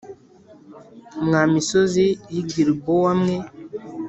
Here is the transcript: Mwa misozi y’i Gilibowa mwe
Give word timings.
Mwa 1.25 1.41
misozi 1.53 2.05
y’i 2.33 2.41
Gilibowa 2.49 3.11
mwe 3.21 3.37